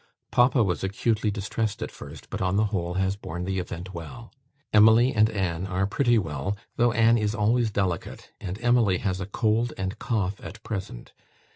Papa 0.31 0.63
was 0.63 0.83
acutely 0.83 1.29
distressed 1.29 1.79
at 1.83 1.91
first, 1.91 2.31
but, 2.31 2.41
on 2.41 2.55
the 2.55 2.65
whole, 2.73 2.95
has 2.95 3.15
borne 3.15 3.43
the 3.45 3.59
event 3.59 3.93
well. 3.93 4.33
Emily 4.73 5.13
and 5.13 5.29
Anne 5.29 5.67
are 5.67 5.85
pretty 5.85 6.17
well, 6.17 6.57
though 6.75 6.91
Anne 6.91 7.19
is 7.19 7.35
always 7.35 7.69
delicate, 7.69 8.31
and 8.41 8.59
Emily 8.63 8.97
has 8.97 9.21
a 9.21 9.27
cold 9.27 9.73
and 9.77 9.99
cough 9.99 10.41
at 10.43 10.63
present. 10.63 11.13